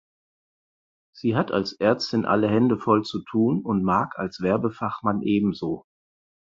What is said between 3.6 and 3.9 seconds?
und